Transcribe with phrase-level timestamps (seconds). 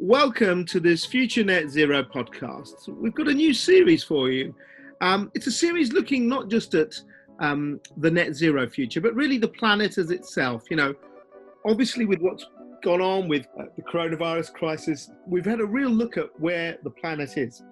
[0.00, 2.86] Welcome to this Future Net Zero podcast.
[2.86, 4.54] We've got a new series for you.
[5.00, 6.94] Um, it's a series looking not just at
[7.40, 10.70] um, the net zero future, but really the planet as itself.
[10.70, 10.94] You know,
[11.66, 12.46] obviously, with what's
[12.80, 16.90] gone on with uh, the coronavirus crisis, we've had a real look at where the
[16.90, 17.64] planet is.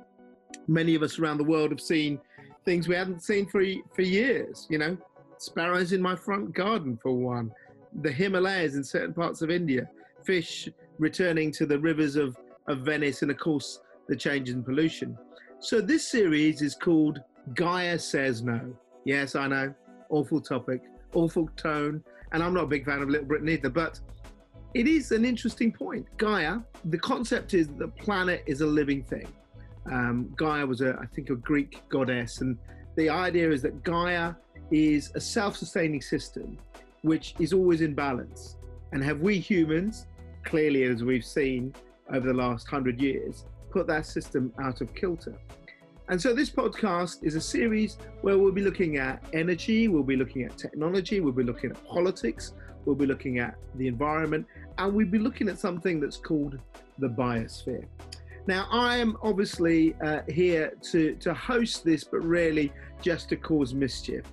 [0.67, 2.19] Many of us around the world have seen
[2.65, 3.63] things we hadn't seen for
[3.95, 4.67] for years.
[4.69, 4.99] You know,
[5.39, 7.53] sparrows in my front garden, for one,
[8.03, 9.89] the Himalayas in certain parts of India,
[10.25, 10.69] fish
[10.99, 12.37] returning to the rivers of,
[12.69, 15.16] of Venice, and of course, the change in pollution.
[15.61, 17.20] So, this series is called
[17.55, 18.61] Gaia Says No.
[19.05, 19.75] Yes, I know,
[20.11, 20.83] awful topic,
[21.15, 24.01] awful tone, and I'm not a big fan of Little Britain either, but
[24.75, 26.06] it is an interesting point.
[26.19, 29.28] Gaia, the concept is that the planet is a living thing.
[29.91, 32.59] Um, Gaia was, a, I think, a Greek goddess, and
[32.97, 34.34] the idea is that Gaia
[34.70, 36.59] is a self sustaining system
[37.06, 38.56] which is always in balance.
[38.92, 40.06] And have we humans,
[40.46, 41.74] clearly as we've seen
[42.14, 45.34] over the last hundred years, put that system out of kilter?
[46.09, 50.16] And so this podcast is a series where we'll be looking at energy, we'll be
[50.16, 54.47] looking at technology, we'll be looking at politics, we'll be looking at the environment,
[54.78, 56.60] and we'll be looking at something that's called
[56.98, 57.84] the biosphere.
[58.47, 62.72] Now, I am obviously uh, here to, to host this, but really
[63.03, 64.25] just to cause mischief.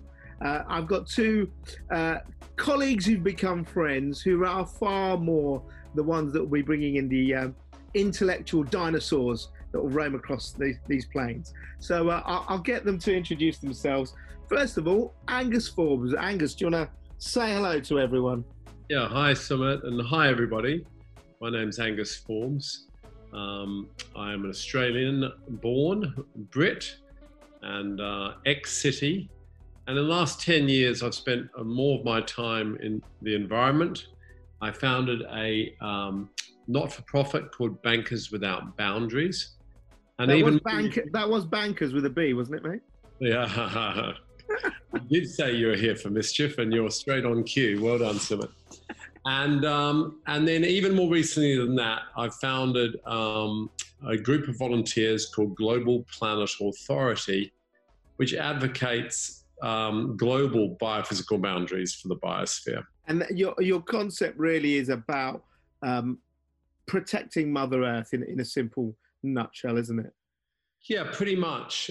[0.46, 1.50] Uh, I've got two
[1.90, 2.18] uh,
[2.56, 5.64] colleagues who've become friends who are far more
[5.96, 7.56] the ones that will be bringing in the um,
[7.94, 11.54] intellectual dinosaurs that will roam across these, these plains.
[11.80, 14.14] So uh, I'll, I'll, get them to introduce themselves.
[14.48, 16.14] First of all, Angus Forbes.
[16.14, 18.44] Angus, do you want to say hello to everyone?
[18.90, 20.86] Yeah, hi Sumit and hi everybody.
[21.42, 22.88] My name's Angus Forbes.
[23.34, 26.14] Um, I'm an Australian born
[26.52, 26.98] Brit
[27.62, 29.30] and uh, ex city
[29.88, 33.36] and in the last 10 years, I've spent uh, more of my time in the
[33.36, 34.08] environment.
[34.64, 36.30] I founded a um,
[36.68, 39.56] not for profit called Bankers Without Boundaries.
[40.20, 42.82] And that even was bank, that was Bankers with a B, wasn't it, mate?
[43.20, 43.46] Yeah.
[44.94, 47.84] I did say you were here for mischief and you're straight on cue.
[47.84, 48.48] Well done, Simon.
[49.26, 53.70] And, um, and then, even more recently than that, I founded um,
[54.08, 57.52] a group of volunteers called Global Planet Authority,
[58.16, 62.84] which advocates um, global biophysical boundaries for the biosphere.
[63.08, 65.44] And your your concept really is about
[65.82, 66.20] um,
[66.88, 70.14] protecting Mother Earth in in a simple nutshell, isn't it?
[70.90, 71.90] Yeah, pretty much.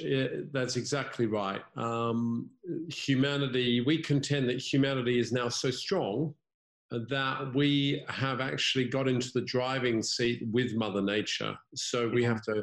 [0.52, 1.62] That's exactly right.
[1.76, 2.50] Um,
[2.88, 6.34] humanity, we contend that humanity is now so strong
[6.90, 11.54] that we have actually got into the driving seat with Mother Nature.
[11.74, 12.62] So we have to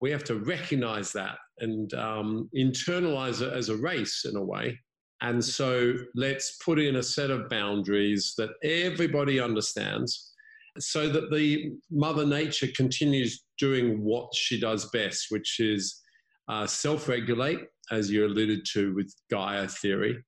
[0.00, 4.78] we have to recognize that and um, internalize it as a race in a way.
[5.22, 10.32] And so let's put in a set of boundaries that everybody understands
[10.78, 16.02] so that the Mother Nature continues doing what she does best, which is
[16.48, 17.60] uh, self regulate,
[17.90, 20.22] as you alluded to with Gaia theory.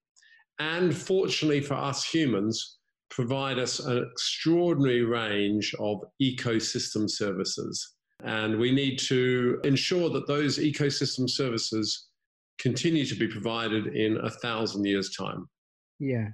[0.59, 2.78] And fortunately for us humans,
[3.10, 7.94] provide us an extraordinary range of ecosystem services.
[8.25, 12.07] And we need to ensure that those ecosystem services
[12.58, 15.48] continue to be provided in a thousand years' time.
[15.98, 16.28] Yeah,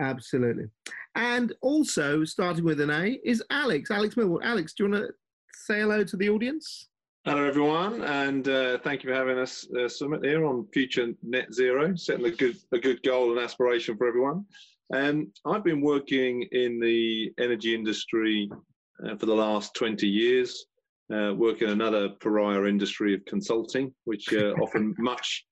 [0.00, 0.66] absolutely.
[1.14, 4.44] And also, starting with an A, is Alex, Alex Millward.
[4.44, 5.12] Alex, do you want to
[5.54, 6.88] say hello to the audience?
[7.24, 11.52] Hello, everyone, and uh, thank you for having us uh, Sumit here on Future Net
[11.52, 14.44] Zero, setting a good a good goal and aspiration for everyone.
[14.94, 18.48] Um, I've been working in the energy industry
[19.04, 20.66] uh, for the last 20 years
[21.14, 25.44] uh, work in another pariah industry of consulting, which uh, often much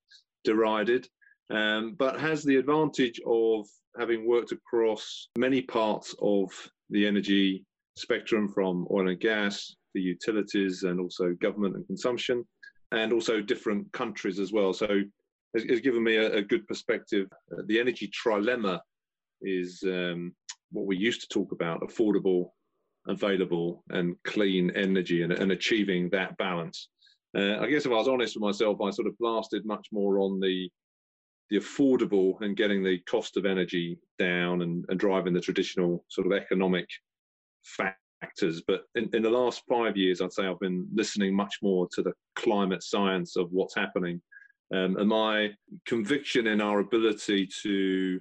[0.45, 1.09] derided,
[1.51, 3.67] um, but has the advantage of
[3.99, 6.51] having worked across many parts of
[6.91, 7.65] the energy
[7.97, 12.45] spectrum from oil and gas, the utilities, and also government and consumption,
[12.93, 14.73] and also different countries as well.
[14.73, 15.03] So
[15.55, 17.29] it's, given me a, a, good perspective.
[17.53, 18.81] Uh, the energy trilemma
[19.43, 20.35] is um,
[20.73, 22.51] what we used to talk about affordable,
[23.07, 26.89] available and clean energy and, and achieving that balance.
[27.37, 30.19] Uh, I guess if I was honest with myself, I sort of blasted much more
[30.21, 30.71] on the
[31.51, 36.27] the affordable and getting the cost of energy down and, and driving the traditional sort
[36.27, 36.89] of economic
[37.65, 38.63] factors.
[38.67, 42.03] But in, in the last five years, I'd say I've been listening much more to
[42.03, 44.23] the climate science of what's happening.
[44.75, 45.51] Um, and my
[45.87, 48.19] conviction in our ability to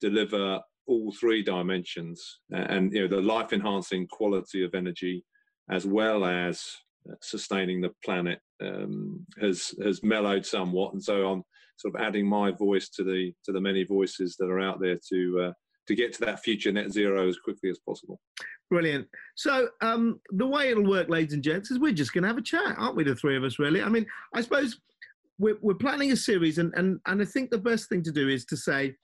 [0.00, 5.24] deliver all three dimensions and you know the life enhancing quality of energy
[5.70, 6.64] as well as
[7.08, 11.42] uh, sustaining the planet um, has has mellowed somewhat and so i'm
[11.80, 14.98] sort of adding my voice to the to the many voices that are out there
[15.08, 15.52] to uh,
[15.86, 18.20] to get to that future net zero as quickly as possible.
[18.70, 19.08] Brilliant.
[19.34, 22.38] So um, the way it'll work, ladies and gents, is we're just going to have
[22.38, 23.02] a chat, aren't we?
[23.02, 23.82] The three of us, really.
[23.82, 24.78] I mean, I suppose
[25.38, 28.28] we're, we're planning a series, and, and and I think the best thing to do
[28.28, 28.94] is to say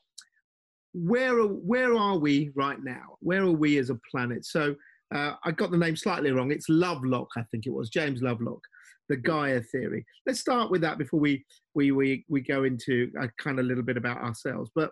[0.96, 3.16] where are where are we right now?
[3.20, 4.46] Where are we as a planet?
[4.46, 4.74] So
[5.14, 6.50] uh, I got the name slightly wrong.
[6.50, 8.60] It's Lovelock, I think it was James Lovelock,
[9.08, 10.04] the Gaia theory.
[10.26, 11.44] Let's start with that before we
[11.74, 14.70] we we we go into a kind of little bit about ourselves.
[14.74, 14.90] But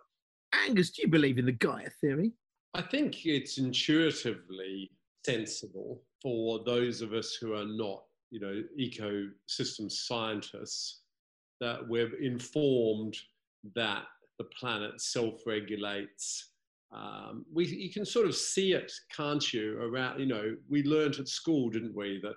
[0.67, 2.33] Angus, do you believe in the Gaia theory?
[2.75, 4.91] I think it's intuitively
[5.25, 11.01] sensible for those of us who are not, you know, ecosystem scientists,
[11.61, 13.17] that we're informed
[13.75, 14.05] that
[14.39, 16.51] the planet self-regulates.
[16.95, 19.79] Um, we, you can sort of see it, can't you?
[19.81, 22.37] Around, you know, we learned at school, didn't we, that,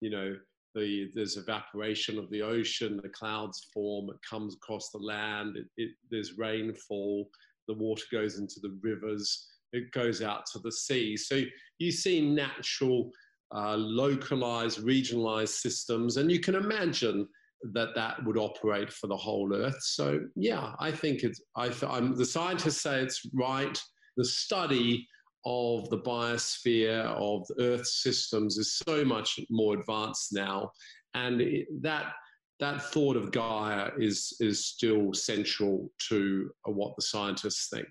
[0.00, 0.36] you know,
[0.74, 5.66] the, there's evaporation of the ocean, the clouds form, it comes across the land, it,
[5.76, 7.28] it, there's rainfall,
[7.66, 11.16] the water goes into the rivers, it goes out to the sea.
[11.16, 11.42] So
[11.78, 13.10] you see natural,
[13.54, 17.26] uh, localized, regionalized systems, and you can imagine
[17.72, 19.80] that that would operate for the whole Earth.
[19.80, 21.40] So yeah, I think it's.
[21.56, 23.80] I, I'm, the scientists say it's right.
[24.16, 25.06] The study
[25.44, 30.70] of the biosphere of Earth systems is so much more advanced now,
[31.14, 32.12] and it, that
[32.60, 37.88] that thought of Gaia is is still central to what the scientists think.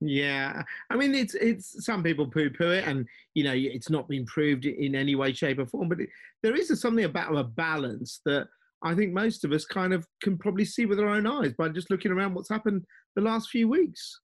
[0.00, 4.24] Yeah, I mean, it's it's some people poo-poo it, and you know, it's not been
[4.24, 5.88] proved in any way, shape, or form.
[5.90, 6.08] But it,
[6.42, 8.48] there is a, something about a balance that
[8.82, 11.68] I think most of us kind of can probably see with our own eyes by
[11.68, 12.84] just looking around what's happened
[13.14, 14.20] the last few weeks.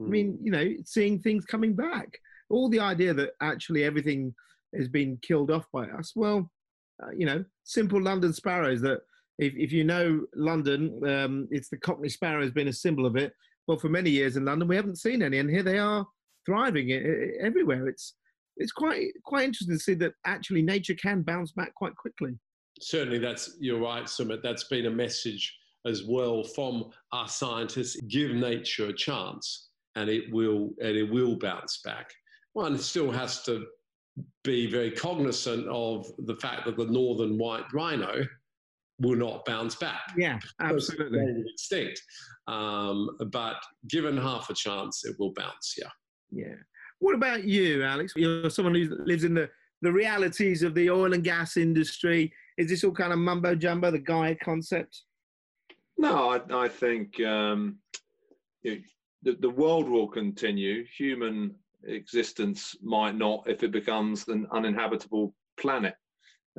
[0.00, 0.06] Mm.
[0.06, 0.44] I mean, hmm.
[0.44, 2.18] you know, seeing things coming back.
[2.50, 4.34] All the idea that actually everything
[4.76, 6.12] has been killed off by us.
[6.14, 6.50] Well,
[7.02, 9.00] uh, you know, simple London sparrows that
[9.38, 13.16] if, if you know London, um, it's the Cockney sparrow has been a symbol of
[13.16, 13.32] it.
[13.66, 16.06] Well, for many years in London, we haven't seen any, and here they are
[16.46, 16.90] thriving
[17.40, 17.86] everywhere.
[17.86, 18.14] It's
[18.56, 22.38] it's quite quite interesting to see that actually nature can bounce back quite quickly.
[22.80, 24.42] Certainly, that's you're right, Sumit.
[24.42, 28.00] That's been a message as well from our scientists.
[28.08, 32.10] Give nature a chance, and it will and it will bounce back.
[32.52, 33.66] One still has to
[34.44, 38.24] be very cognizant of the fact that the northern white rhino
[39.00, 40.00] will not bounce back.
[40.16, 41.44] Yeah, absolutely.
[41.52, 42.02] Extinct.
[42.48, 43.56] Um, but
[43.88, 45.74] given half a chance, it will bounce.
[45.78, 45.90] Yeah.
[46.30, 46.54] Yeah.
[46.98, 48.12] What about you, Alex?
[48.16, 49.48] You're someone who lives in the,
[49.82, 52.32] the realities of the oil and gas industry.
[52.58, 55.04] Is this all kind of mumbo jumbo, the Gaia concept?
[55.96, 57.78] No, I, I think um,
[58.64, 58.82] the,
[59.22, 60.84] the world will continue.
[60.96, 65.94] Human existence might not if it becomes an uninhabitable planet,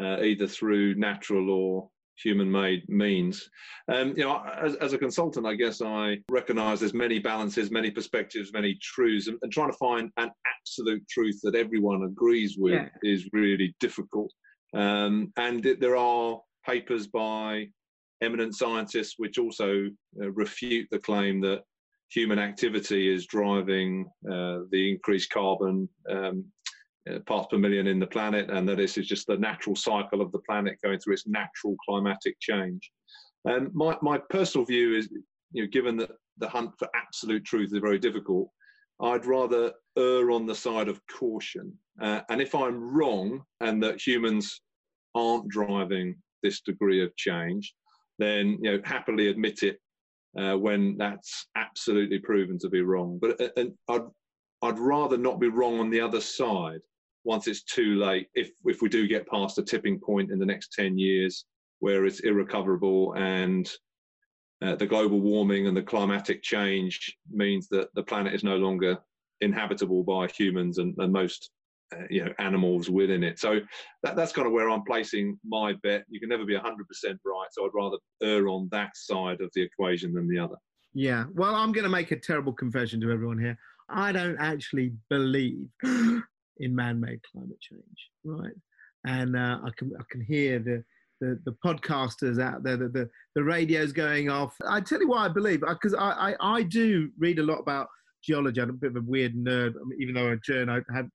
[0.01, 1.89] uh, either through natural or
[2.21, 3.49] human-made means.
[3.91, 7.91] Um, you know, as, as, a consultant, I guess I recognise there's many balances, many
[7.91, 10.29] perspectives, many truths, and, and, trying to find an
[10.59, 12.89] absolute truth that everyone agrees with yeah.
[13.03, 14.31] is really difficult.
[14.73, 17.67] Um, and there are papers by
[18.21, 19.87] eminent scientists which also
[20.21, 21.63] uh, refute the claim that
[22.09, 26.43] human activity is driving uh, the increased carbon um,
[27.09, 30.21] uh, parts per million in the planet, and that this is just the natural cycle
[30.21, 32.91] of the planet going through its natural climatic change.
[33.45, 35.09] And my, my personal view is,
[35.51, 38.49] you know, given that the hunt for absolute truth is very difficult,
[39.01, 41.73] I'd rather err on the side of caution.
[42.01, 44.61] Uh, and if I'm wrong and that humans
[45.15, 47.73] aren't driving this degree of change,
[48.17, 49.79] then you know happily admit it
[50.37, 53.19] uh, when that's absolutely proven to be wrong.
[53.21, 54.01] But uh, I'd
[54.61, 56.81] I'd rather not be wrong on the other side
[57.23, 58.27] once it's too late.
[58.35, 61.45] If if we do get past a tipping point in the next ten years
[61.79, 63.69] where it's irrecoverable and
[64.61, 68.97] uh, the global warming and the climatic change means that the planet is no longer
[69.41, 71.51] inhabitable by humans and, and most
[71.95, 73.39] uh, you know animals within it.
[73.39, 73.61] So
[74.03, 76.03] that, that's kind of where I'm placing my bet.
[76.09, 79.61] You can never be 100% right, so I'd rather err on that side of the
[79.61, 80.55] equation than the other.
[80.93, 83.57] Yeah, well, I'm going to make a terrible confession to everyone here.
[83.89, 86.25] I don't actually believe in
[86.59, 88.53] man-made climate change, right?
[89.05, 90.83] And uh, I can I can hear the,
[91.19, 94.55] the the podcasters out there, the the, the radios going off.
[94.67, 97.87] I tell you why I believe because I, I, I do read a lot about
[98.23, 98.61] geology.
[98.61, 101.09] I'm a bit of a weird nerd, I mean, even though a journal, I had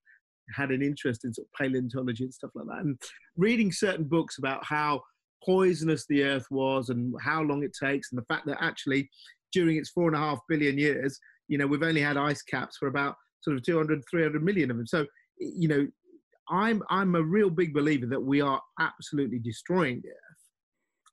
[0.55, 2.99] had an interest in sort of paleontology and stuff like that, and
[3.37, 5.03] reading certain books about how
[5.45, 9.09] poisonous the Earth was and how long it takes, and the fact that actually
[9.53, 11.19] during its four and a half billion years,
[11.49, 14.77] you know, we've only had ice caps for about sort of 200, 300 million of
[14.77, 14.87] them.
[14.87, 15.07] So,
[15.39, 15.87] you know,
[16.51, 20.17] I'm I'm a real big believer that we are absolutely destroying the earth.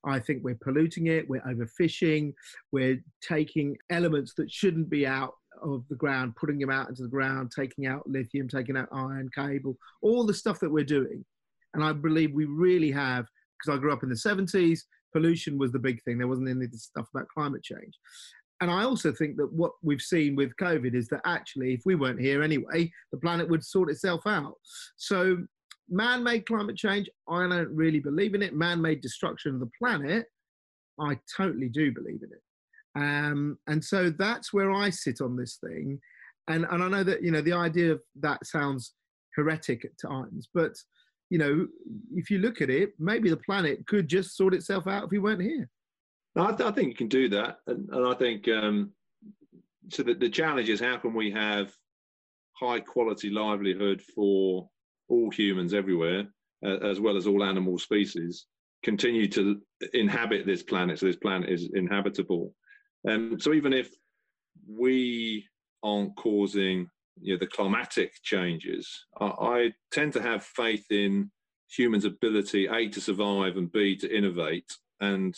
[0.03, 2.33] I think we're polluting it, we're overfishing,
[2.71, 7.07] we're taking elements that shouldn't be out of the ground, putting them out into the
[7.07, 11.23] ground, taking out lithium, taking out iron, cable, all the stuff that we're doing.
[11.73, 13.25] And I believe we really have,
[13.59, 14.79] because I grew up in the 70s,
[15.13, 16.17] pollution was the big thing.
[16.17, 17.93] There wasn't any of this stuff about climate change.
[18.61, 21.95] And I also think that what we've seen with COVID is that actually, if we
[21.95, 24.53] weren't here anyway, the planet would sort itself out.
[24.97, 25.37] So,
[25.89, 28.55] man made climate change, I don't really believe in it.
[28.55, 30.27] Man made destruction of the planet,
[30.99, 32.41] I totally do believe in it.
[32.95, 35.99] Um, and so that's where I sit on this thing.
[36.47, 38.93] And, and I know that, you know, the idea of that sounds
[39.35, 40.73] heretic at times, but,
[41.29, 41.67] you know,
[42.13, 45.19] if you look at it, maybe the planet could just sort itself out if we
[45.19, 45.69] weren't here.
[46.35, 47.57] No, I, th- I think you can do that.
[47.67, 48.91] And, and I think, um,
[49.89, 51.73] so that the challenge is how can we have
[52.53, 54.69] high quality livelihood for
[55.09, 56.25] all humans everywhere,
[56.65, 58.45] uh, as well as all animal species,
[58.83, 59.61] continue to
[59.93, 62.51] inhabit this planet so this planet is inhabitable
[63.07, 63.89] um, so even if
[64.67, 65.45] we
[65.83, 66.87] aren't causing
[67.21, 71.31] you know, the climatic changes, I, I tend to have faith in
[71.69, 74.71] humans' ability, A, to survive and B, to innovate.
[74.99, 75.35] And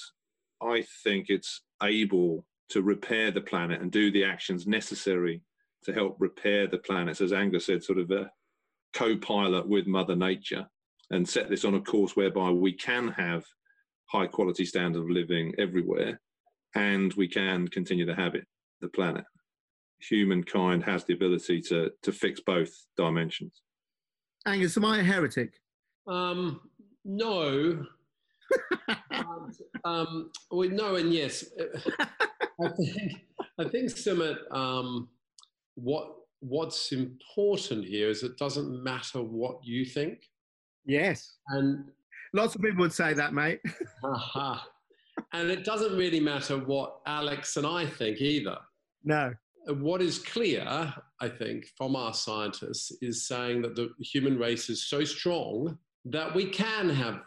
[0.63, 5.41] I think it's able to repair the planet and do the actions necessary
[5.83, 7.17] to help repair the planet.
[7.17, 8.31] So As Angus said, sort of a
[8.93, 10.65] co pilot with Mother Nature
[11.11, 13.43] and set this on a course whereby we can have
[14.05, 16.19] high quality standard of living everywhere
[16.75, 18.45] and we can continue to have it,
[18.81, 19.25] the planet.
[19.99, 23.61] Humankind has the ability to to fix both dimensions.
[24.45, 25.53] Angus, am I a heretic?
[26.07, 26.59] Um,
[27.05, 27.85] no.
[29.83, 31.45] Um, well, no, and yes.
[32.63, 33.25] I think
[33.59, 35.09] I think Sumit, um,
[35.75, 40.19] what what's important here is it doesn't matter what you think.
[40.85, 41.37] Yes.
[41.49, 41.85] And
[42.33, 43.59] lots of people would say that, mate.
[44.03, 44.67] aha
[45.33, 48.57] and it doesn't really matter what Alex and I think either.
[49.03, 49.33] No.
[49.67, 54.87] What is clear, I think, from our scientists is saying that the human race is
[54.87, 57.21] so strong that we can have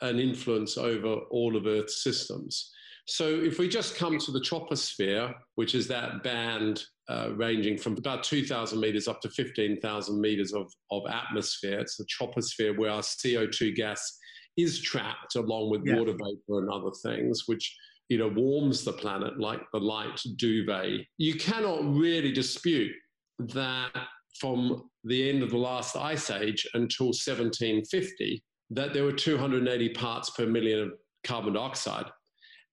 [0.00, 2.72] an influence over all of Earth's systems.
[3.08, 7.96] So if we just come to the troposphere, which is that band uh, ranging from
[7.96, 13.02] about 2,000 meters up to 15,000 meters of, of atmosphere, it's the troposphere where our
[13.02, 14.18] CO2 gas
[14.56, 15.96] is trapped along with yeah.
[15.96, 17.76] water vapor and other things, which
[18.08, 21.06] you know warms the planet like the light duvet.
[21.18, 22.92] You cannot really dispute
[23.38, 23.92] that
[24.40, 30.30] from the end of the last ice age until 1750, that there were 280 parts
[30.30, 30.92] per million of
[31.24, 32.06] carbon dioxide,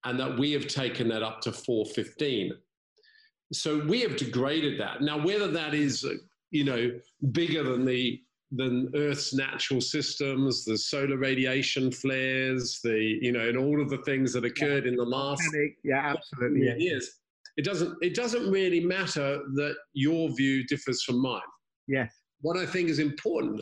[0.06, 2.54] and that we have taken that up to 415.
[3.52, 5.02] So we have degraded that.
[5.02, 6.06] Now, whether that is,
[6.52, 6.92] you know,
[7.32, 8.20] bigger than the
[8.56, 13.98] than Earth's natural systems, the solar radiation flares, the you know, and all of the
[14.00, 14.92] things that occurred yeah.
[14.92, 15.42] in the last
[15.84, 16.76] yeah, absolutely yeah.
[16.78, 17.20] years.
[17.58, 21.42] It doesn't it doesn't really matter that your view differs from mine.
[21.88, 22.14] Yes.
[22.42, 23.62] What I think is important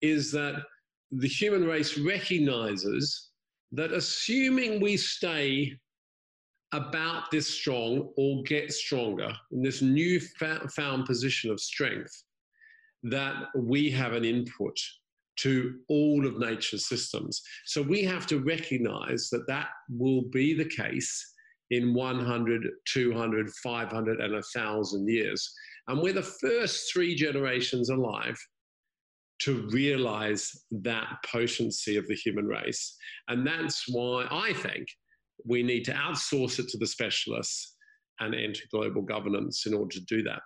[0.00, 0.62] is that
[1.12, 3.30] the human race recognizes
[3.72, 5.72] that assuming we stay
[6.72, 10.18] about this strong or get stronger in this new
[10.74, 12.24] found position of strength,
[13.02, 14.76] that we have an input
[15.36, 17.42] to all of nature's systems.
[17.66, 21.34] So we have to recognize that that will be the case
[21.70, 25.54] in 100, 200, 500, and 1,000 years.
[25.88, 28.38] And we're the first three generations alive
[29.44, 32.96] to realize that potency of the human race.
[33.28, 34.86] And that's why I think
[35.44, 37.76] we need to outsource it to the specialists
[38.20, 40.42] and enter global governance in order to do that.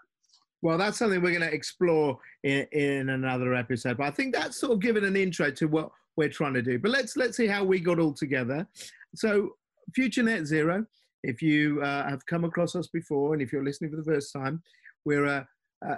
[0.62, 3.98] Well, that's something we're going to explore in, in another episode.
[3.98, 6.78] But I think that's sort of given an intro to what we're trying to do.
[6.78, 8.66] But let's let's see how we got all together.
[9.14, 9.56] So,
[9.94, 10.86] Future Net Zero.
[11.22, 14.32] If you uh, have come across us before, and if you're listening for the first
[14.32, 14.62] time,
[15.04, 15.46] we're a,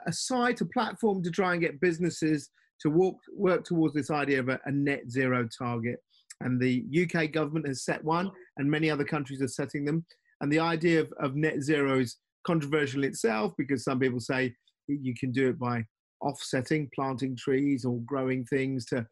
[0.06, 2.50] a site, a platform to try and get businesses
[2.80, 6.02] to walk, work towards this idea of a, a net zero target.
[6.40, 10.04] And the UK government has set one, and many other countries are setting them.
[10.40, 12.16] And the idea of, of net zero is
[12.46, 14.54] controversial itself because some people say
[14.86, 15.84] you can do it by
[16.20, 19.06] offsetting, planting trees or growing things to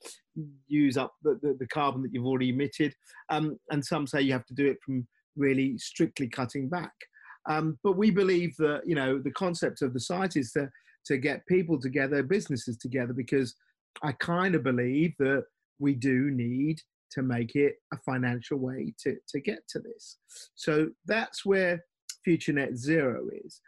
[0.66, 2.94] use up the, the, the carbon that you've already emitted.
[3.28, 5.06] Um, and some say you have to do it from
[5.36, 6.92] really strictly cutting back.
[7.48, 10.68] Um, but we believe that, you know, the concept of the site is to,
[11.06, 13.54] to get people together, businesses together, because
[14.02, 15.44] I kind of believe that
[15.78, 16.80] we do need
[17.12, 20.18] to make it a financial way to, to get to this.
[20.54, 21.84] So that's where
[22.24, 23.60] future net zero is.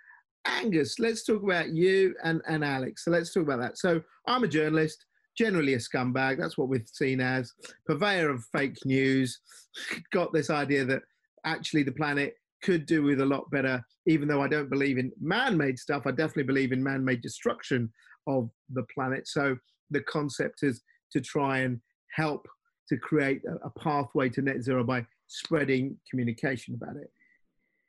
[0.45, 3.04] Angus, let's talk about you and, and Alex.
[3.04, 3.78] So let's talk about that.
[3.78, 5.04] So I'm a journalist,
[5.37, 6.38] generally a scumbag.
[6.38, 7.52] That's what we've seen as
[7.87, 9.40] purveyor of fake news.
[10.12, 11.02] Got this idea that
[11.45, 13.83] actually the planet could do with a lot better.
[14.07, 17.93] Even though I don't believe in man-made stuff, I definitely believe in man-made destruction
[18.27, 19.29] of the planet.
[19.29, 19.57] So
[19.91, 21.81] the concept is to try and
[22.15, 22.47] help
[22.88, 27.11] to create a, a pathway to net zero by spreading communication about it.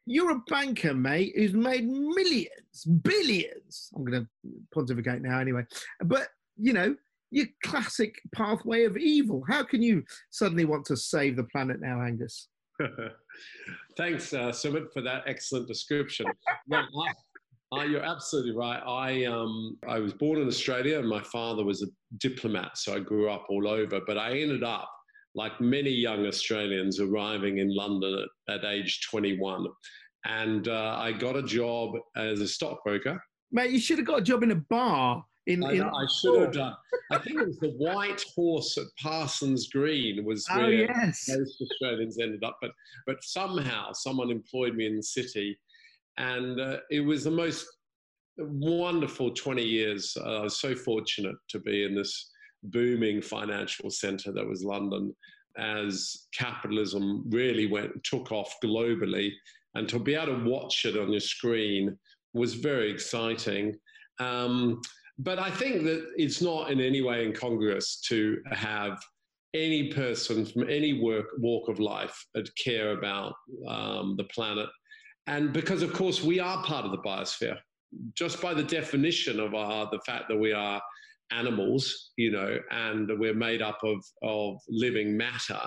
[0.06, 3.90] You're a banker, mate, who's made millions, billions.
[3.96, 5.66] I'm going to pontificate now anyway.
[6.04, 6.96] But, you know,
[7.32, 9.44] your classic pathway of evil.
[9.48, 12.48] How can you suddenly want to save the planet now, Angus?
[13.98, 16.26] Thanks, uh, Sumit, for that excellent description.
[16.68, 16.84] yeah,
[17.72, 18.82] I, you're absolutely right.
[18.86, 23.00] I um, I was born in Australia, and my father was a diplomat, so I
[23.00, 24.00] grew up all over.
[24.06, 24.90] But I ended up,
[25.36, 29.68] like many young Australians, arriving in London at, at age 21,
[30.26, 33.22] and uh, I got a job as a stockbroker.
[33.52, 36.42] Mate, you should have got a job in a bar in, I, in I should
[36.42, 36.76] have done.
[37.12, 41.26] I think it was the White Horse at Parsons Green was oh, where yes.
[41.28, 42.58] most Australians ended up.
[42.62, 42.72] But
[43.08, 45.58] but somehow someone employed me in the city,
[46.18, 47.66] and uh, it was the most
[48.38, 50.16] wonderful 20 years.
[50.20, 52.32] Uh, I was so fortunate to be in this
[52.64, 55.16] booming financial centre that was London
[55.58, 59.32] as capitalism really went took off globally
[59.76, 61.98] and to be able to watch it on your screen
[62.34, 63.76] was very exciting
[64.20, 64.80] um,
[65.20, 68.98] but I think that it's not in any way incongruous to have
[69.54, 72.26] any person from any work walk of life
[72.64, 73.34] care about
[73.68, 74.70] um, the planet,
[75.28, 77.58] and because of course we are part of the biosphere,
[78.16, 80.82] just by the definition of our the fact that we are
[81.32, 85.62] animals, you know, and we're made up of of living matter,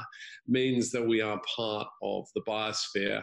[0.49, 3.23] means that we are part of the biosphere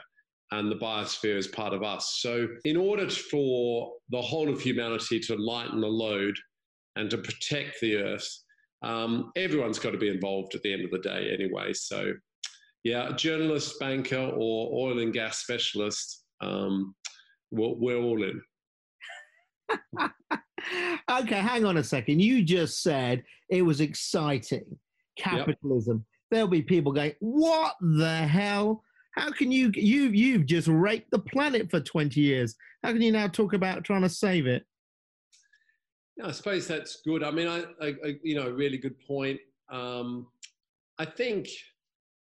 [0.51, 2.17] and the biosphere is part of us.
[2.19, 6.35] So, in order for the whole of humanity to lighten the load
[6.95, 8.27] and to protect the earth,
[8.81, 11.73] um, everyone's got to be involved at the end of the day anyway.
[11.73, 12.13] So,
[12.83, 16.95] yeah, journalist, banker, or oil and gas specialist, um,
[17.51, 18.41] we're, we're all in.
[21.11, 22.21] okay, hang on a second.
[22.21, 24.65] You just said it was exciting.
[25.17, 25.97] Capitalism.
[25.97, 26.05] Yep.
[26.31, 28.83] There'll be people going, What the hell?
[29.19, 32.55] How can you you you've just raped the planet for 20 years?
[32.83, 34.65] How can you now talk about trying to save it?
[36.15, 37.21] Yeah, I suppose that's good.
[37.21, 39.37] I mean, I, I, I you know, really good point.
[39.69, 40.27] Um,
[40.97, 41.49] I think,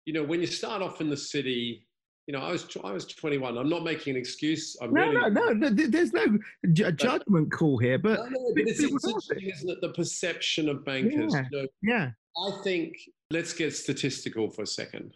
[0.05, 1.85] you know, when you start off in the city,
[2.25, 3.59] you know, I was I was 21.
[3.59, 4.75] I'm not making an excuse.
[4.81, 5.69] I'm no, really, no, no, no.
[5.69, 6.25] There's no
[6.73, 9.81] judgment call here, but, no, no, but it's, it's interesting, isn't it?
[9.81, 11.31] The perception of bankers.
[11.35, 11.45] Yeah.
[11.51, 12.09] You know, yeah.
[12.43, 12.95] I think
[13.29, 15.13] let's get statistical for a second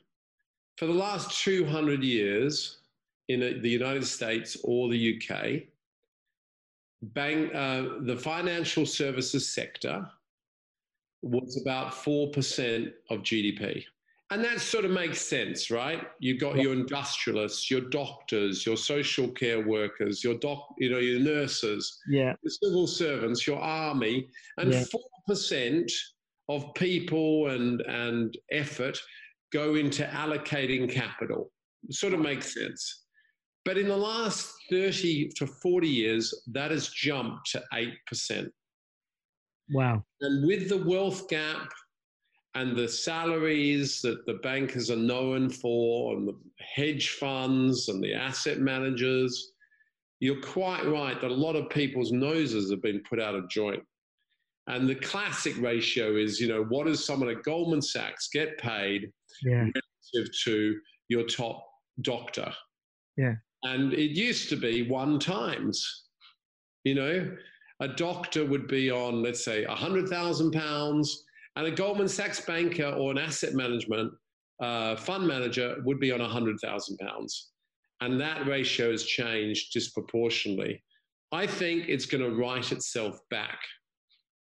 [0.77, 2.77] for the last 200 years
[3.29, 5.63] in the United States or the UK,
[7.13, 10.07] bank, uh, the financial services sector
[11.21, 13.83] was about 4% of GDP.
[14.31, 16.07] And that sort of makes sense, right?
[16.19, 21.19] You've got your industrialists, your doctors, your social care workers, your doc, you know, your
[21.19, 22.33] nurses, yeah.
[22.41, 25.33] your civil servants, your army, and four yeah.
[25.33, 25.91] percent
[26.47, 28.97] of people and and effort
[29.51, 31.51] go into allocating capital.
[31.87, 33.05] It sort of makes sense.
[33.63, 38.49] But in the last 30 to 40 years, that has jumped to 8%.
[39.69, 40.03] Wow.
[40.21, 41.71] And with the wealth gap
[42.55, 46.37] and the salaries that the bankers are known for, and the
[46.75, 49.53] hedge funds and the asset managers,
[50.19, 53.83] you're quite right that a lot of people's noses have been put out of joint.
[54.67, 59.11] And the classic ratio is, you know, what does someone at Goldman Sachs get paid
[59.43, 59.65] yeah.
[60.13, 61.65] relative to your top
[62.01, 62.51] doctor?
[63.17, 63.35] Yeah.
[63.63, 66.05] And it used to be one times,
[66.83, 67.35] you know,
[67.81, 71.25] a doctor would be on, let's say, a hundred thousand pounds,
[71.55, 74.13] and a Goldman Sachs banker or an asset management
[74.61, 77.49] uh, fund manager would be on a hundred thousand pounds,
[78.01, 80.81] and that ratio has changed disproportionately.
[81.31, 83.59] I think it's going to write itself back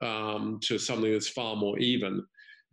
[0.01, 2.23] um, to something that's far more even.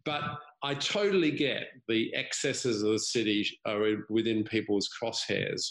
[0.04, 0.22] But
[0.62, 5.62] I totally get the excesses of the city are within people's crosshairs.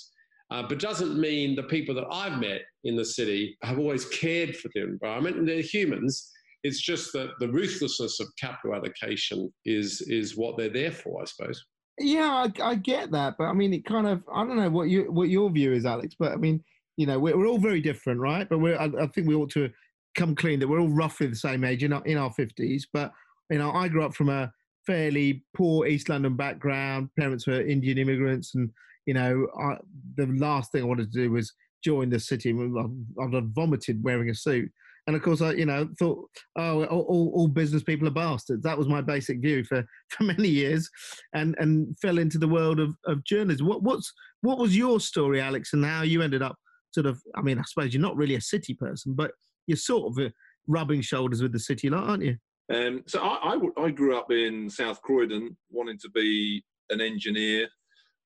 [0.50, 4.56] Uh, but doesn't mean the people that I've met in the city have always cared
[4.56, 6.32] for the environment and they're humans.
[6.64, 11.26] It's just that the ruthlessness of capital allocation is is what they're there for, I
[11.26, 11.64] suppose.
[12.00, 14.90] Yeah, I, I get that, but I mean, it kind of I don't know what
[14.90, 16.16] you what your view is, Alex.
[16.18, 16.64] But I mean,
[16.96, 18.48] you know, we're, we're all very different, right?
[18.48, 19.70] But we're I, I think we ought to
[20.18, 22.84] come clean that we're all roughly the same age in our, in our 50s.
[22.92, 23.14] But,
[23.50, 24.52] you know, I grew up from a
[24.88, 27.10] fairly poor East London background.
[27.20, 28.56] Parents were Indian immigrants.
[28.56, 28.72] And,
[29.06, 29.76] you know, I,
[30.16, 32.52] the last thing I wanted to do was join the city.
[32.52, 34.72] I've, I've vomited wearing a suit.
[35.06, 38.64] and of course, I you know thought, oh, all, all business people are bastards.
[38.64, 40.90] That was my basic view for, for many years,
[41.34, 43.68] and and fell into the world of, of journalism.
[43.68, 46.56] What what's what was your story, Alex, and how you ended up
[46.92, 47.22] sort of?
[47.36, 49.32] I mean, I suppose you're not really a city person, but
[49.68, 50.30] you're sort of uh,
[50.68, 52.38] rubbing shoulders with the city aren't you?
[52.74, 57.68] Um, so I, I, I grew up in South Croydon, wanting to be an engineer,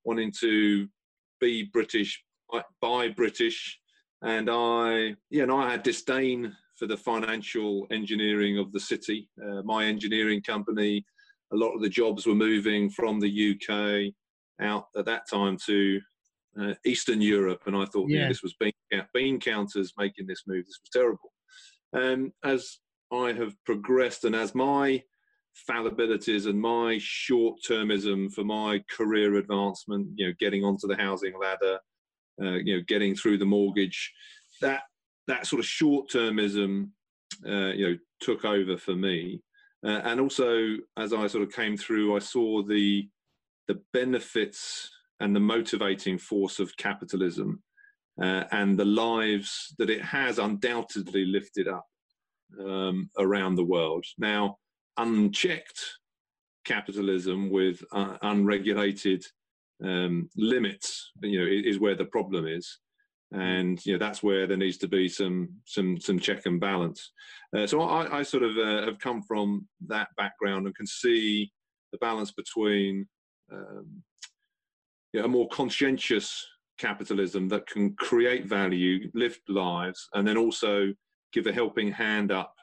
[0.03, 0.87] wanting to
[1.39, 2.23] be British,
[2.81, 3.79] buy British,
[4.23, 9.29] and I, yeah, and I had disdain for the financial engineering of the city.
[9.43, 11.05] Uh, my engineering company,
[11.53, 14.13] a lot of the jobs were moving from the UK
[14.65, 15.99] out at that time to
[16.59, 18.73] uh, Eastern Europe, and I thought, yeah, yeah this was bean,
[19.13, 20.65] bean counters making this move.
[20.65, 21.31] This was terrible.
[21.93, 22.79] Um, as
[23.11, 25.03] I have progressed, and as my
[25.69, 31.79] fallibilities and my short-termism for my career advancement, you know, getting onto the housing ladder,
[32.41, 34.13] uh, you know, getting through the mortgage,
[34.61, 34.83] that
[35.27, 36.89] that sort of short-termism,
[37.47, 39.41] uh, you know, took over for me.
[39.85, 43.09] Uh, and also, as I sort of came through, I saw the
[43.67, 47.61] the benefits and the motivating force of capitalism
[48.21, 51.85] uh, and the lives that it has undoubtedly lifted up
[52.59, 54.05] um, around the world.
[54.17, 54.57] Now,
[54.97, 55.81] unchecked
[56.65, 59.25] capitalism with uh, unregulated
[59.83, 62.79] um, limits, you know, is where the problem is,
[63.31, 67.11] and you know that's where there needs to be some some some check and balance.
[67.55, 71.51] Uh, so I, I, sort of uh, have come from that background and can see
[71.91, 73.07] the balance between
[73.51, 74.03] um,
[75.13, 76.45] you know, a more conscientious
[76.77, 80.93] capitalism that can create value, lift lives, and then also
[81.33, 82.53] give a helping hand up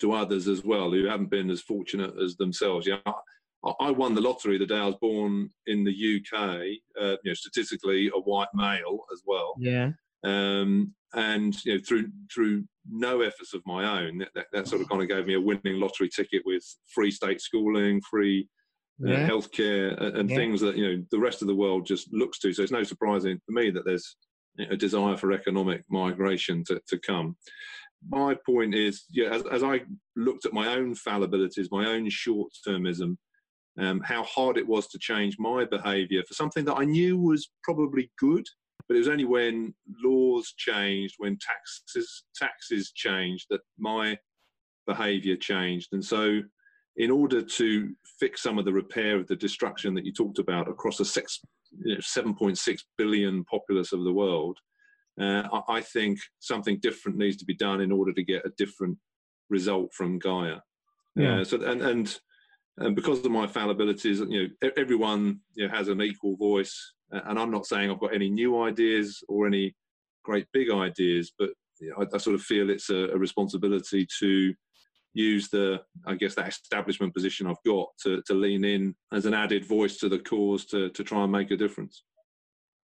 [0.00, 2.86] to others as well who haven't been as fortunate as themselves.
[2.86, 2.98] Yeah,
[3.64, 6.42] I, I won the lottery the day I was born in the UK.
[7.00, 9.54] Uh, you know, statistically a white male as well.
[9.58, 9.90] Yeah.
[10.24, 14.80] Um, and you know, through through no efforts of my own, that, that, that, sort
[14.80, 18.48] of kind of gave me a winning lottery ticket with free state schooling, free
[19.04, 19.28] uh, yeah.
[19.28, 20.36] healthcare, and, and yeah.
[20.36, 22.52] things that you know the rest of the world just looks to.
[22.52, 24.16] So it's no surprising for me that there's
[24.70, 27.36] a desire for economic migration to, to come
[28.08, 29.82] my point is, yeah, as, as I
[30.16, 33.16] looked at my own fallibilities, my own short termism,
[33.78, 37.50] um, how hard it was to change my behaviour for something that I knew was
[37.62, 38.44] probably good,
[38.88, 44.18] but it was only when laws changed, when taxes taxes changed, that my
[44.86, 45.88] behaviour changed.
[45.92, 46.40] And so,
[46.96, 50.68] in order to fix some of the repair of the destruction that you talked about
[50.68, 51.40] across a six,
[51.84, 54.58] you know, 7.6 billion populace of the world,
[55.20, 58.98] uh, I think something different needs to be done in order to get a different
[59.48, 60.58] result from Gaia.
[61.16, 61.40] Yeah.
[61.40, 62.20] Uh, so and and
[62.78, 66.94] and because of my fallibilities, you know, everyone you know, has an equal voice.
[67.10, 69.74] And I'm not saying I've got any new ideas or any
[70.24, 74.06] great big ideas, but you know, I, I, sort of feel it's a, a, responsibility
[74.20, 74.54] to
[75.12, 79.34] use the, I guess, that establishment position I've got to, to lean in as an
[79.34, 82.04] added voice to the cause to, to try and make a difference.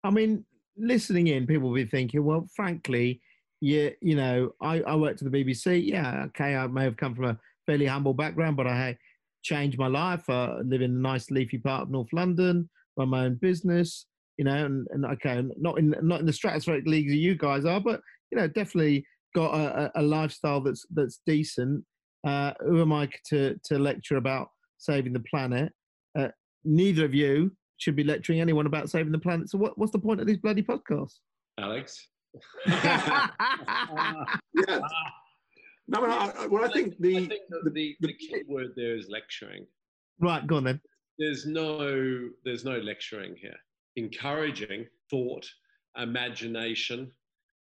[0.03, 0.45] I mean,
[0.77, 3.21] listening in, people will be thinking, well, frankly,
[3.61, 5.87] you, you know, I, I worked at the BBC.
[5.87, 8.97] Yeah, okay, I may have come from a fairly humble background, but I
[9.43, 10.29] changed my life.
[10.29, 14.07] I live in a nice leafy part of North London, run my own business,
[14.37, 17.65] you know, and, and okay, not in not in the stratospheric leagues that you guys
[17.65, 21.85] are, but you know, definitely got a, a lifestyle that's that's decent.
[22.27, 25.73] Uh, who am I to to lecture about saving the planet?
[26.19, 26.29] Uh,
[26.65, 29.51] neither of you should be lecturing anyone about saving the planet.
[29.51, 31.19] So what, what's the point of these bloody podcasts?
[31.59, 32.09] Alex?
[32.67, 33.29] yeah.
[35.87, 38.97] No, no, I, well, I think the, I think the, the, the, key word there
[38.97, 39.67] is lecturing.
[40.19, 40.81] Right, go on then.
[41.19, 43.55] There's no, there's no lecturing here.
[43.97, 45.47] Encouraging thought,
[45.97, 47.13] imagination,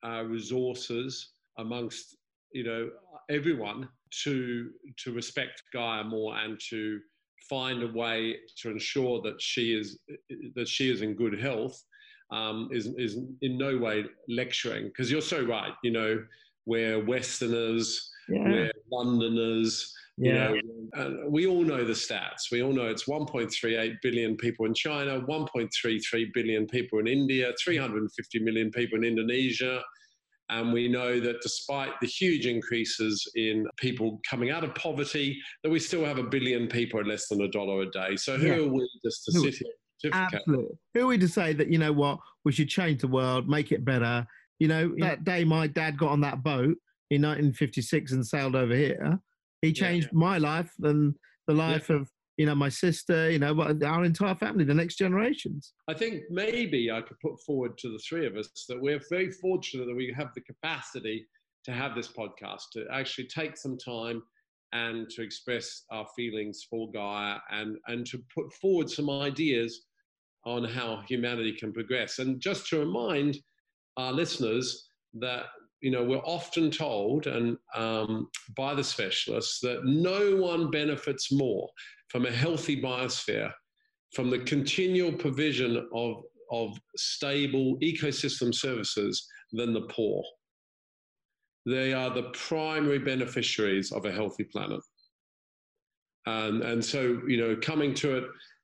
[0.06, 2.18] uh, resources amongst
[2.54, 2.90] you know
[3.30, 3.88] everyone
[4.24, 7.00] to to respect Gaia more and to
[7.50, 10.00] find a way to ensure that she is
[10.56, 11.82] that she is in good health
[12.32, 15.74] um, is is in no way lecturing because you're so right.
[15.84, 16.24] You know,
[16.66, 18.44] we're Westerners, yeah.
[18.44, 19.94] we're Londoners.
[20.18, 20.54] Yeah.
[20.54, 20.62] You
[20.94, 22.52] know, we all know the stats.
[22.52, 28.40] We all know it's 1.38 billion people in China, 1.33 billion people in India, 350
[28.40, 29.82] million people in Indonesia,
[30.52, 35.70] and we know that despite the huge increases in people coming out of poverty, that
[35.70, 38.16] we still have a billion people at less than a dollar a day.
[38.18, 38.56] So who yeah.
[38.56, 40.12] are we just to who, sit here?
[40.14, 40.78] Absolutely.
[40.94, 43.72] Who are we to say that, you know what, we should change the world, make
[43.72, 44.26] it better?
[44.60, 45.10] You know, yeah.
[45.10, 46.78] that day my dad got on that boat
[47.10, 49.20] in 1956 and sailed over here,
[49.62, 51.16] he changed yeah, my life and
[51.48, 52.10] the life of
[52.42, 53.54] you know, my sister, you know,
[53.86, 55.74] our entire family, the next generations.
[55.88, 59.30] I think maybe I could put forward to the three of us that we're very
[59.30, 61.28] fortunate that we have the capacity
[61.66, 64.24] to have this podcast, to actually take some time
[64.74, 69.84] and to express our feelings for Gaia and, and to put forward some ideas
[70.44, 72.18] on how humanity can progress.
[72.18, 73.38] And just to remind
[73.98, 74.88] our listeners
[75.20, 75.44] that
[75.82, 81.68] you know we're often told and um, by the specialists that no one benefits more
[82.12, 83.52] from a healthy biosphere
[84.14, 90.24] from the continual provision of, of stable ecosystem services than the poor
[91.66, 94.82] they are the primary beneficiaries of a healthy planet
[96.26, 98.24] and, and so you know coming to it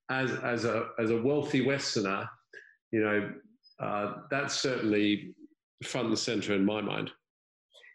[0.10, 2.28] as, as, a, as a wealthy westerner
[2.92, 3.32] you know
[3.80, 5.36] uh, that's certainly
[5.84, 7.12] front and center in my mind.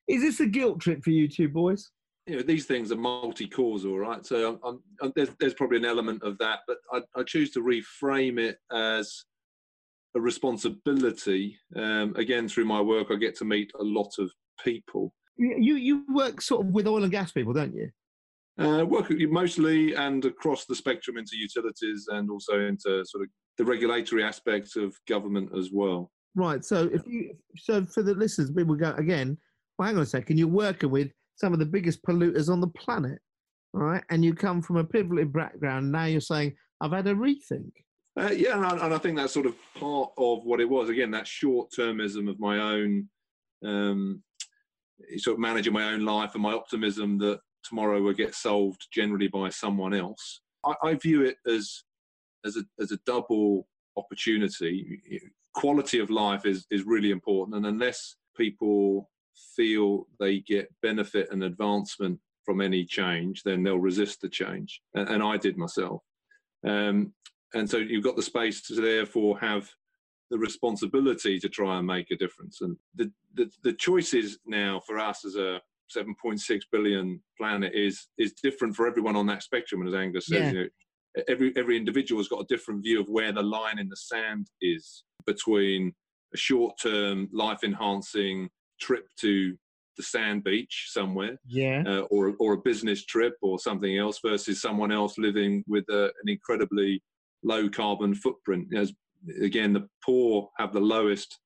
[0.08, 1.90] Is this a guilt trip for you two boys?
[2.26, 4.24] You know, these things are multi-causal, right?
[4.24, 7.60] So I'm, I'm, there's, there's probably an element of that, but I, I choose to
[7.60, 9.24] reframe it as
[10.14, 11.58] a responsibility.
[11.74, 14.30] Um, again, through my work, I get to meet a lot of
[14.62, 15.14] people.
[15.36, 17.90] You you work sort of with oil and gas people, don't you?
[18.58, 23.64] Uh, work mostly and across the spectrum into utilities and also into sort of the
[23.64, 26.12] regulatory aspects of government as well.
[26.34, 26.64] Right.
[26.64, 29.38] So if you so for the listeners, people go again.
[29.78, 30.38] Well, hang on a second.
[30.38, 31.10] You're working with
[31.42, 33.18] some of the biggest polluters on the planet,
[33.72, 34.02] right?
[34.10, 35.90] And you come from a privileged background.
[35.90, 37.72] Now you're saying I've had a rethink.
[38.18, 40.88] Uh, yeah, and I, and I, think that's sort of part of what it was.
[40.88, 43.08] Again, that short termism of my own,
[43.64, 44.22] um,
[45.16, 49.28] sort of managing my own life and my optimism that tomorrow will get solved generally
[49.28, 50.42] by someone else.
[50.64, 51.82] I, I view it as
[52.44, 58.16] as a as a double opportunity quality of life is is really important and unless
[58.36, 59.10] people
[59.56, 64.80] feel they get benefit and advancement from any change then they'll resist the change.
[64.94, 66.02] And, and i did myself.
[66.66, 67.12] Um,
[67.54, 69.70] and so you've got the space to therefore have
[70.30, 72.60] the responsibility to try and make a difference.
[72.62, 75.60] And the the, the choices now for us as a
[75.94, 79.82] 7.6 billion planet is is different for everyone on that spectrum.
[79.82, 80.50] And as angus says yeah.
[80.52, 83.88] you know, every every individual has got a different view of where the line in
[83.88, 85.92] the sand is between
[86.34, 88.48] a short-term life-enhancing
[88.82, 89.56] trip to
[89.96, 94.60] the sand beach somewhere, yeah, uh, or or a business trip or something else, versus
[94.60, 97.02] someone else living with a, an incredibly
[97.42, 98.68] low carbon footprint.
[98.76, 98.92] As
[99.42, 101.38] again, the poor have the lowest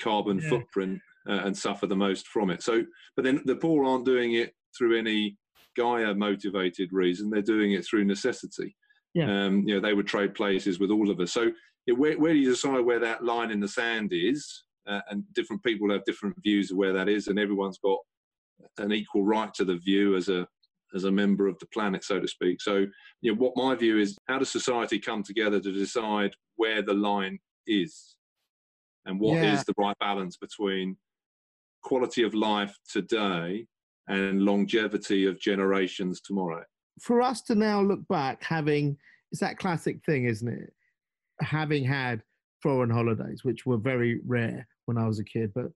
[0.00, 0.48] carbon yeah.
[0.48, 2.62] footprint uh, and suffer the most from it.
[2.62, 2.82] So,
[3.16, 5.36] but then the poor aren't doing it through any
[5.76, 8.76] Gaia motivated reason; they're doing it through necessity.
[9.14, 9.46] Yeah.
[9.46, 11.32] Um, you know, they would trade places with all of us.
[11.32, 11.52] So
[11.86, 14.64] where, where do you decide where that line in the sand is?
[14.86, 17.98] Uh, and different people have different views of where that is, and everyone's got
[18.78, 20.46] an equal right to the view as a
[20.94, 22.62] as a member of the planet, so to speak.
[22.62, 22.86] So,
[23.20, 26.94] you know, what my view is, how does society come together to decide where the
[26.94, 28.16] line is,
[29.06, 29.54] and what yeah.
[29.54, 30.96] is the right balance between
[31.82, 33.66] quality of life today
[34.08, 36.62] and longevity of generations tomorrow?
[37.00, 38.96] For us to now look back, having
[39.32, 40.72] it's that classic thing, isn't it?
[41.40, 42.22] having had
[42.64, 45.66] foreign holidays, which were very rare when I was a kid, but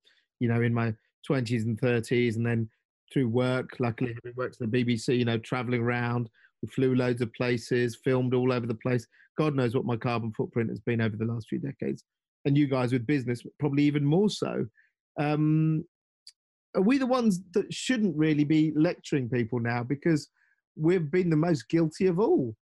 [0.41, 0.95] you know, in my
[1.31, 2.69] 20s and 30s, and then
[3.13, 6.31] through work, luckily having worked at the BBC, you know, traveling around,
[6.63, 9.07] we flew loads of places, filmed all over the place.
[9.37, 12.05] God knows what my carbon footprint has been over the last few decades.
[12.47, 14.65] And you guys with business, probably even more so.
[15.21, 15.85] Um,
[16.75, 20.31] are we the ones that shouldn't really be lecturing people now because
[20.75, 22.57] we've been the most guilty of all?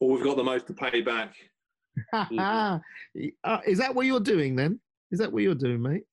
[0.00, 1.34] Or we've got the most to pay back
[2.12, 2.78] uh,
[3.66, 4.80] is that what you're doing then?
[5.10, 6.04] Is that what you're doing, mate?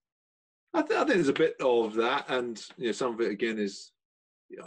[0.73, 3.31] I, th- I think there's a bit of that, and you know, some of it
[3.31, 3.91] again is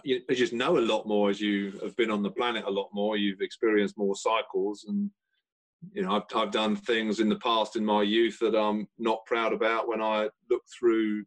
[0.04, 2.70] you, you just know a lot more as you have been on the planet a
[2.70, 3.16] lot more.
[3.16, 5.10] You've experienced more cycles, and
[5.92, 9.24] you know I've, I've done things in the past in my youth that I'm not
[9.26, 9.88] proud about.
[9.88, 11.24] When I look through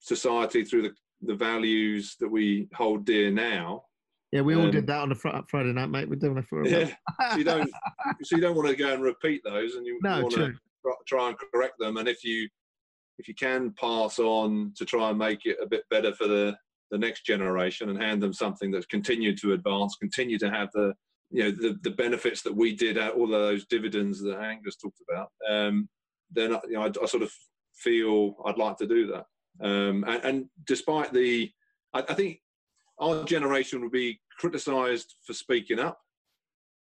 [0.00, 3.84] society, through the the values that we hold dear now,
[4.32, 6.08] yeah, we all um, did that on a fr- Friday night, mate.
[6.08, 6.90] We're doing it for a yeah.
[7.30, 7.70] so you don't,
[8.22, 10.52] so you don't want to go and repeat those, and you, no, you want true.
[10.52, 11.96] to try and correct them.
[11.96, 12.48] And if you,
[13.18, 16.56] if you can pass on to try and make it a bit better for the
[16.90, 20.94] the next generation and hand them something that's continued to advance, continue to have the
[21.30, 24.76] you know the, the benefits that we did out all of those dividends that Angus
[24.76, 25.88] talked about, um,
[26.30, 27.32] then you know, I, I, sort of
[27.74, 29.26] feel I'd like to do that.
[29.60, 31.50] Um, and, and, despite the,
[31.94, 32.40] I, I think
[32.98, 35.98] our generation will be criticised for speaking up,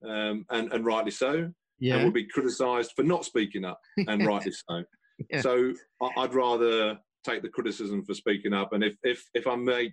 [0.04, 1.50] um, and and rightly so.
[1.78, 1.96] Yeah.
[1.96, 4.82] And will be criticised for not speaking up, and rightly so.
[5.30, 5.40] Yeah.
[5.42, 5.72] So
[6.16, 9.92] I'd rather take the criticism for speaking up, and if if if I make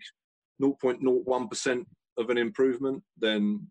[0.61, 3.67] 0.01 percent of an improvement, then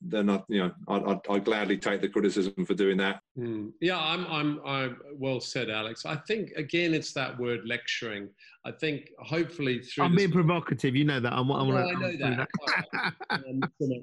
[0.00, 3.20] then I, you know, I'd, I'd, gladly take the criticism for doing that.
[3.38, 3.72] Mm.
[3.80, 6.06] Yeah, I'm, I'm, I'm well said, Alex.
[6.06, 8.28] I think again, it's that word lecturing.
[8.64, 10.04] I think hopefully through.
[10.04, 10.96] I'm being provocative.
[10.96, 11.32] You know that.
[11.32, 11.50] I'm.
[11.50, 12.48] I'm no, I know that.
[12.58, 13.12] that.
[13.30, 13.40] I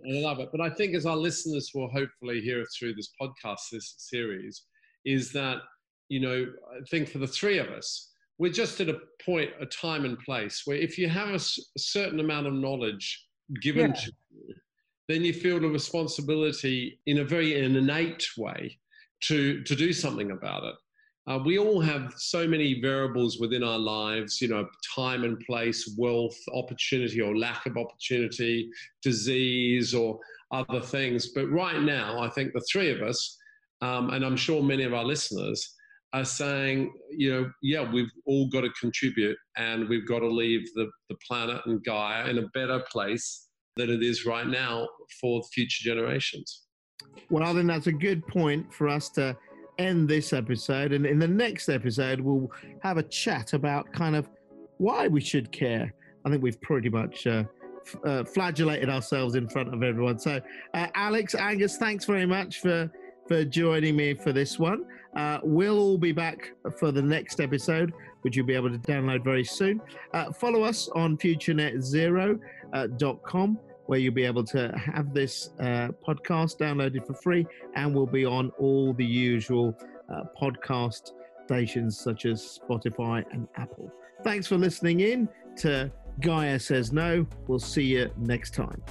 [0.06, 0.50] love it.
[0.52, 4.64] But I think as our listeners will hopefully hear through this podcast, this series,
[5.04, 5.62] is that
[6.10, 9.66] you know, I think for the three of us, we're just at a point, a
[9.66, 13.26] time and place where if you have a, a certain amount of knowledge
[13.62, 13.94] given yeah.
[13.94, 14.56] to you,
[15.08, 18.78] then you feel the responsibility in a very an innate way
[19.24, 20.76] to, to do something about it.
[21.28, 24.66] Uh, we all have so many variables within our lives, you know,
[24.96, 28.70] time and place, wealth, opportunity or lack of opportunity,
[29.04, 30.18] disease or
[30.52, 31.34] other things.
[31.36, 33.38] But right now, I think the three of us,
[33.82, 35.76] um, and I'm sure many of our listeners,
[36.14, 40.66] are saying, you know, yeah, we've all got to contribute and we've got to leave
[40.76, 43.47] the, the planet and Gaia in a better place
[43.78, 44.88] than it is right now
[45.22, 46.64] for future generations.
[47.30, 49.38] Well, I think that's a good point for us to
[49.78, 50.92] end this episode.
[50.94, 54.30] And in the next episode, we'll have a chat about kind of
[54.78, 55.94] why we should care.
[56.26, 57.44] I think we've pretty much uh,
[57.86, 60.20] f- uh, flagellated ourselves in front of everyone.
[60.20, 60.42] So,
[60.74, 62.92] uh, Alex, Angus, thanks very much for
[63.28, 64.86] for joining me for this one.
[65.16, 69.24] Uh, we'll all be back for the next episode, which you'll be able to download
[69.24, 69.82] very soon.
[70.14, 72.40] Uh, follow us on futurenetzero.com,
[72.74, 72.88] uh,
[73.88, 77.46] where you'll be able to have this uh, podcast downloaded for free,
[77.76, 79.78] and we'll be on all the usual
[80.14, 81.12] uh, podcast
[81.46, 83.92] stations such as Spotify and Apple.
[84.24, 87.26] Thanks for listening in to Gaia Says No.
[87.48, 88.82] We'll see you next time.